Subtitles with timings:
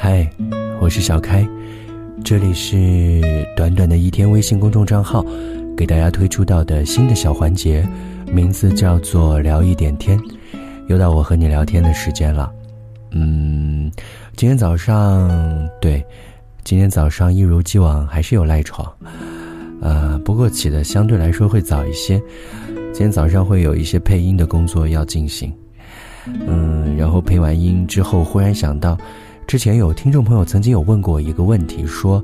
[0.00, 0.24] 嗨，
[0.80, 1.44] 我是小开，
[2.24, 3.20] 这里是
[3.56, 5.24] 短短的一天微信公众账号，
[5.76, 7.84] 给大家推出到的新的小环节，
[8.32, 10.16] 名字叫做聊一点天，
[10.86, 12.48] 又到我和你聊天的时间了。
[13.10, 13.90] 嗯，
[14.36, 15.28] 今天早上
[15.80, 16.00] 对，
[16.62, 18.88] 今天早上一如既往还是有赖床，
[19.80, 22.22] 呃，不过起的相对来说会早一些。
[22.92, 25.52] 今天早上会有一些配音的工作要进行，
[26.46, 28.96] 嗯，然后配完音之后，忽然想到。
[29.48, 32.22] 之前有听众朋友曾经有问过我一个问题，说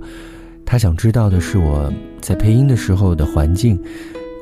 [0.66, 3.82] 他想知道的是我在配音的时候的环境、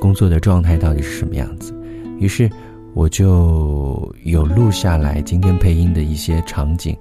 [0.00, 1.73] 工作的状态到底是什么样子。
[2.18, 2.50] 于是
[2.92, 6.96] 我就有录下来今天配音的一些场景，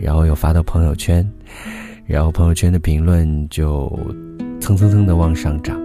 [0.00, 1.30] 然后有发到朋友圈，
[2.06, 3.92] 然后朋友圈的评论就
[4.62, 5.78] 蹭蹭蹭的往上涨。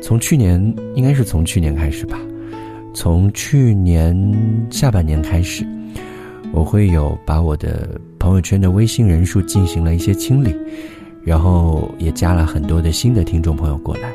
[0.00, 0.58] 从去年
[0.94, 2.18] 应该是从去年开始吧，
[2.94, 4.16] 从去年
[4.70, 5.66] 下半年开始，
[6.50, 8.00] 我会有把我的。
[8.22, 10.54] 朋友圈的微信人数进行了一些清理，
[11.24, 14.12] 然后也加了很多的新的听众朋友过来。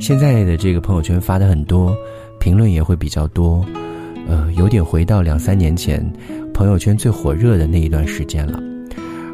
[0.00, 1.96] 现在的这个朋友圈发的很多，
[2.40, 3.64] 评论也会比较多，
[4.26, 6.04] 呃，有点回到两三年前
[6.52, 8.60] 朋友圈最火热的那一段时间了。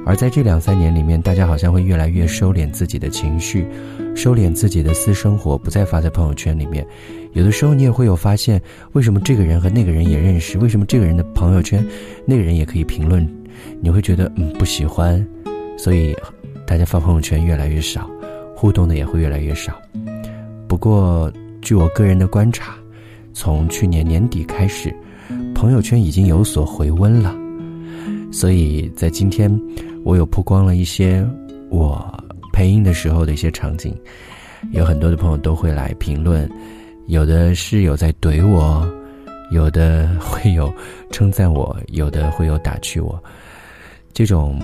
[0.04, 3.66] 而在这两三年里面，大家好像会越来越收敛自己的情绪，
[4.14, 6.86] 收敛自己的私生活，不再发在朋友圈里面。
[7.32, 8.60] 有的时候你也会有发现，
[8.92, 10.58] 为什么这个人和那个人也认识？
[10.58, 11.82] 为什么这个人的朋友圈，
[12.26, 13.26] 那个人也可以评论？
[13.80, 15.24] 你会觉得嗯不喜欢，
[15.76, 16.14] 所以
[16.66, 18.10] 大家发朋友圈越来越少，
[18.56, 19.80] 互动的也会越来越少。
[20.68, 22.74] 不过据我个人的观察，
[23.32, 24.94] 从去年年底开始，
[25.54, 27.34] 朋友圈已经有所回温了。
[28.32, 29.52] 所以在今天，
[30.04, 31.22] 我有曝光了一些
[31.68, 32.02] 我
[32.52, 33.94] 配音的时候的一些场景，
[34.70, 36.50] 有很多的朋友都会来评论，
[37.06, 38.90] 有的是有在怼我，
[39.52, 40.72] 有的会有
[41.10, 43.22] 称赞我，有的会有打趣我。
[44.14, 44.58] 这种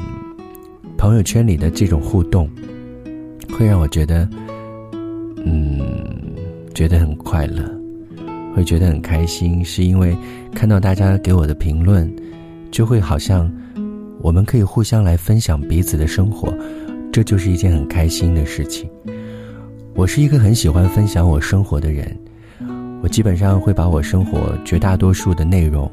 [0.96, 2.50] 朋友圈里的这种互动，
[3.52, 4.26] 会让我觉得，
[5.44, 5.78] 嗯，
[6.74, 7.62] 觉得很快乐，
[8.54, 10.16] 会觉得很开心，是因为
[10.54, 12.10] 看到大家给我的评论，
[12.70, 13.50] 就会好像
[14.22, 16.56] 我们可以互相来分享彼此的生活，
[17.12, 18.88] 这就是一件很开心的事情。
[19.94, 22.18] 我是一个很喜欢分享我生活的人，
[23.02, 25.90] 我基本上会把我生活绝大多数的内容，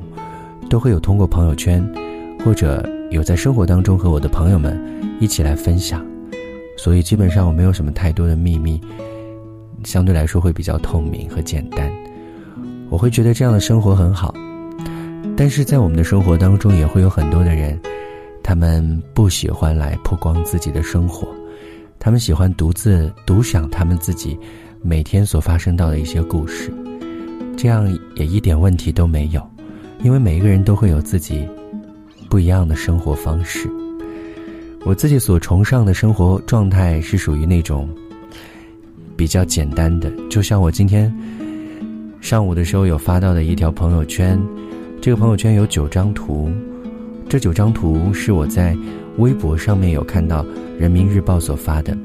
[0.70, 1.84] 都会有通过朋友圈
[2.44, 2.84] 或者。
[3.12, 4.78] 有在生活当中和我的朋友们
[5.20, 6.04] 一起来分享，
[6.76, 8.82] 所以基本上我没有什么太多的秘密，
[9.84, 11.90] 相对来说会比较透明和简单。
[12.90, 14.34] 我会觉得这样的生活很好，
[15.38, 17.80] 但是在我们的生活当中也会有很多的人，
[18.42, 21.28] 他们不喜欢来曝光自己的生活，
[22.00, 24.38] 他们喜欢独自独享他们自己
[24.82, 26.74] 每天所发生到的一些故事，
[27.58, 29.42] 这样也一点问题都没有，
[30.04, 31.48] 因为每一个人都会有自己。
[32.28, 33.70] 不一样的生活方式，
[34.84, 37.88] 我自己所崇尚的生活状态是属于那种
[39.16, 40.12] 比较简单的。
[40.30, 41.16] 就像我今天
[42.20, 44.38] 上午的时候有发到的一条朋友圈，
[45.00, 46.52] 这个朋友圈有九张图，
[47.30, 48.76] 这九张图是我在
[49.18, 50.44] 微博上面有看到
[50.78, 51.96] 人民日报所发的，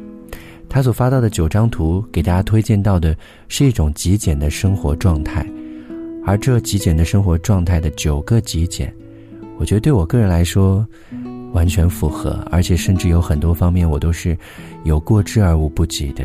[0.70, 3.14] 他所发到的九张图给大家推荐到的
[3.48, 5.44] 是一种极简的生活状态，
[6.24, 8.94] 而这极简的生活状态的九个极简。
[9.58, 10.86] 我觉得对我个人来说，
[11.52, 14.38] 完全符合，而且甚至有很多方面我都是
[14.84, 16.24] 有过之而无不及的。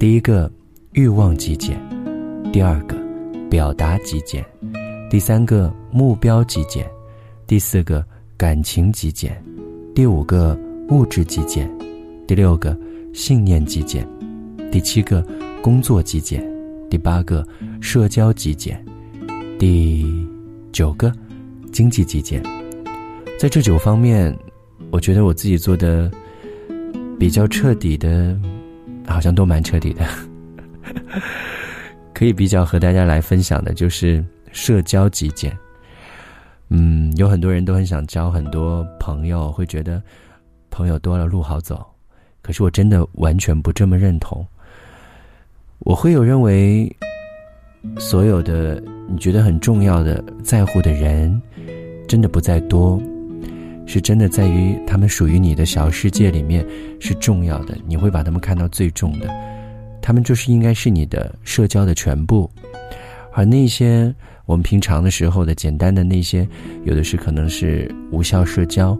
[0.00, 0.50] 第一个，
[0.92, 1.76] 欲望极简；
[2.52, 2.96] 第二个，
[3.48, 4.42] 表达极简；
[5.08, 6.84] 第三个，目标极简；
[7.46, 8.04] 第四个，
[8.36, 9.30] 感情极简；
[9.94, 10.58] 第五个，
[10.90, 11.68] 物质极简；
[12.26, 12.76] 第六个，
[13.14, 14.04] 信念极简；
[14.70, 15.26] 第七个，
[15.62, 16.42] 工作极简；
[16.90, 17.46] 第八个，
[17.80, 18.76] 社交极简；
[19.58, 20.04] 第
[20.70, 21.10] 九个。
[21.72, 22.40] 经济极简，
[23.36, 24.32] 在这九方面，
[24.92, 26.08] 我觉得我自己做的
[27.18, 28.38] 比较彻底的，
[29.08, 30.06] 好像都蛮彻底的。
[32.14, 35.58] 可以比较和大家来分享的就是社交极简。
[36.68, 40.00] 嗯，有很多人都很想交很多朋友，会觉得
[40.70, 41.84] 朋友多了路好走，
[42.44, 44.46] 可是我真的完全不这么认同。
[45.80, 46.94] 我会有认为，
[47.98, 51.42] 所有的你觉得很重要的、在乎的人。
[52.06, 53.02] 真的不在多，
[53.86, 56.64] 是真的在于他们属于你的小世界里面
[57.00, 59.26] 是重要的，你会把他们看到最重的，
[60.02, 62.48] 他们就是应该是你的社交的全部，
[63.32, 64.14] 而那些
[64.44, 66.46] 我们平常的时候的简单的那些，
[66.84, 68.96] 有的是可能是无效社交，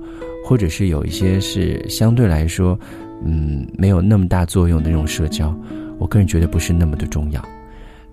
[0.47, 2.77] 或者是有一些是相对来说，
[3.25, 5.57] 嗯，没有那么大作用的那种社交，
[5.99, 7.43] 我个人觉得不是那么的重要。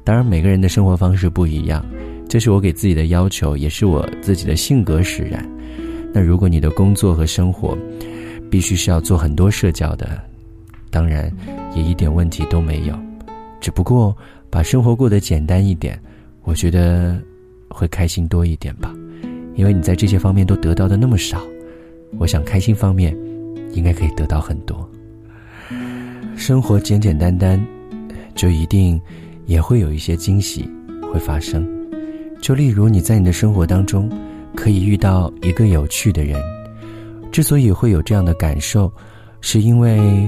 [0.03, 1.85] 当然，每个人的生活方式不一样。
[2.27, 5.45] 这是我给自己的要求，也是我自己的性格使然。
[6.13, 7.77] 那如果你的工作和生活
[8.49, 10.19] 必须是要做很多社交的，
[10.89, 11.29] 当然
[11.75, 12.97] 也一点问题都没有。
[13.59, 14.15] 只不过
[14.49, 15.99] 把生活过得简单一点，
[16.43, 17.21] 我觉得
[17.69, 18.95] 会开心多一点吧。
[19.55, 21.41] 因为你在这些方面都得到的那么少，
[22.17, 23.15] 我想开心方面
[23.73, 24.89] 应该可以得到很多。
[26.35, 27.63] 生活简简单单，
[28.35, 28.99] 就一定
[29.45, 30.67] 也会有一些惊喜
[31.11, 31.67] 会发生。
[32.41, 34.09] 就例如你在你的生活当中
[34.55, 36.41] 可以遇到一个有趣的人，
[37.31, 38.91] 之所以会有这样的感受，
[39.39, 40.27] 是因为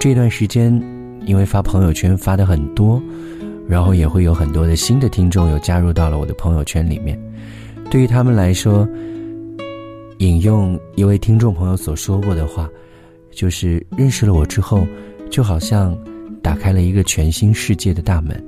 [0.00, 0.72] 这段时间
[1.24, 3.00] 因为发朋友圈发的很多，
[3.68, 7.18] 然后也会有很多的新的听众又加入到了我的朋友圈里面。
[7.90, 8.88] 对于他们来说，
[10.18, 12.68] 引用一位听众朋友所说过的话，
[13.30, 14.84] 就是认识了我之后。
[15.30, 15.96] 就好像
[16.42, 18.42] 打开了一个全新世界的大门。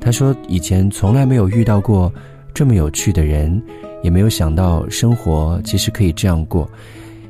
[0.00, 2.12] 他说：“以前从来没有遇到过
[2.52, 3.62] 这么有趣的人，
[4.02, 6.70] 也没有想到生活其实可以这样过，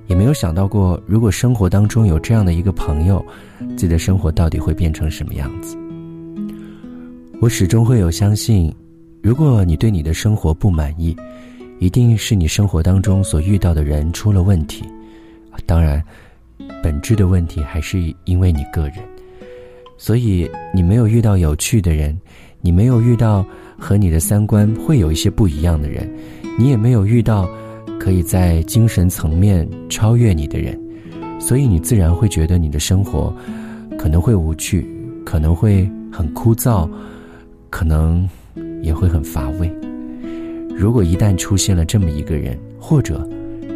[0.09, 3.25] 也没有想到过如果生活当中有这样的一个朋友，
[3.77, 5.77] 自己的生活到底会变成什么样子。”
[7.41, 8.75] 我始终会有相信，
[9.23, 11.17] 如果你对你的生活不满意，
[11.79, 14.85] 一定是你生活当中所遇到的人出了问题。
[15.65, 16.03] 当然。
[16.85, 18.97] 本质的问题还是因为你个人，
[19.97, 22.15] 所以你没有遇到有趣的人，
[22.61, 23.43] 你没有遇到
[23.79, 26.07] 和你的三观会有一些不一样的人，
[26.59, 27.49] 你也没有遇到
[27.99, 30.79] 可以在精神层面超越你的人，
[31.41, 33.35] 所以你自然会觉得你的生活
[33.99, 34.87] 可能会无趣，
[35.25, 36.87] 可能会很枯燥，
[37.71, 38.29] 可能
[38.83, 39.75] 也会很乏味。
[40.77, 43.27] 如果一旦出现了这么一个人，或者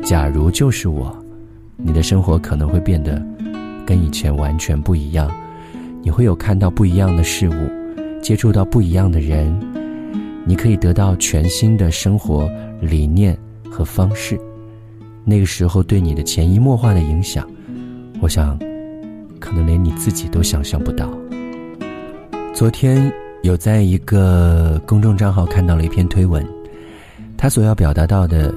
[0.04, 1.16] 假如就是我。
[1.80, 3.24] 你的生活可能会变得
[3.86, 5.30] 跟以前完全不一样，
[6.02, 9.56] 你会有看到不一样的事物，接触到不一样的人，
[10.44, 13.38] 你可以得到全新的生活理念
[13.70, 14.38] 和方式。
[15.24, 17.48] 那个时候对你的潜移默化的影响，
[18.20, 18.58] 我想，
[19.38, 21.08] 可能连你自己都想象不到。
[22.52, 23.10] 昨天
[23.42, 26.44] 有在一个公众账号看到了一篇推文，
[27.36, 28.52] 他所要表达到的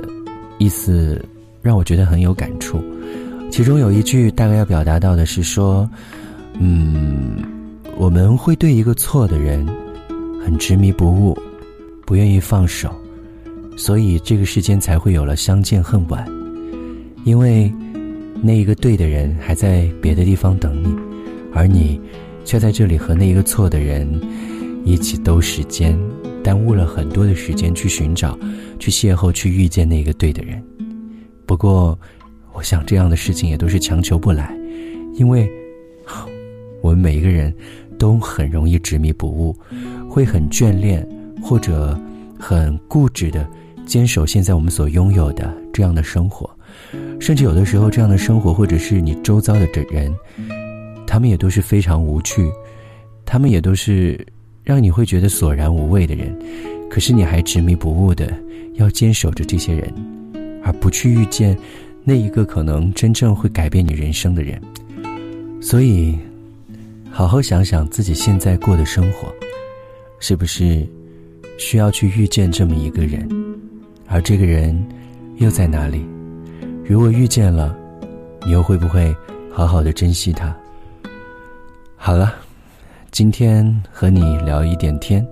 [0.58, 1.24] 意思
[1.62, 2.82] 让我觉得很有感触。
[3.52, 5.88] 其中有一句大概要表达到的是说，
[6.58, 7.44] 嗯，
[7.98, 9.68] 我们会对一个错的人
[10.44, 11.38] 很执迷不悟，
[12.06, 12.90] 不愿意放手，
[13.76, 16.26] 所以这个世间才会有了相见恨晚，
[17.26, 17.72] 因为
[18.42, 20.96] 那一个对的人还在别的地方等你，
[21.54, 22.00] 而你
[22.46, 24.10] 却在这里和那一个错的人
[24.86, 26.00] 一起兜时间，
[26.42, 28.40] 耽误了很多的时间去寻找、
[28.80, 30.64] 去邂逅、去遇见那个对的人。
[31.46, 32.00] 不过。
[32.54, 34.56] 我想这样的事情也都是强求不来，
[35.16, 35.50] 因为
[36.82, 37.54] 我们每一个人
[37.98, 39.56] 都很容易执迷不悟，
[40.10, 41.08] 会很眷恋
[41.42, 42.00] 或者
[42.38, 43.48] 很固执的
[43.86, 46.50] 坚守现在我们所拥有的这样的生活，
[47.20, 50.14] 甚至有的时候这样的生活或者是你周遭的这人，
[51.08, 52.50] 他们也都是非常无趣，
[53.26, 54.24] 他们也都是
[54.64, 56.38] 让你会觉得索然无味的人，
[56.90, 58.32] 可是你还执迷不悟的
[58.76, 59.94] 要坚守着这些人，
[60.64, 61.58] 而不去遇见。
[62.04, 64.60] 那一个可能真正会改变你人生的人，
[65.62, 66.18] 所以，
[67.12, 69.32] 好好想想自己现在过的生活，
[70.20, 70.88] 是不是
[71.60, 73.30] 需要去遇见这么一个人？
[74.08, 74.76] 而这个人
[75.38, 76.04] 又在哪里？
[76.84, 77.78] 如果遇见了，
[78.46, 79.16] 你又会不会
[79.52, 80.54] 好好的珍惜他？
[81.96, 82.34] 好了，
[83.12, 85.26] 今天和你聊一点天，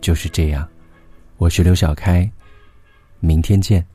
[0.00, 0.68] 就是这样。
[1.38, 2.30] 我是刘小开，
[3.20, 3.90] 明天见。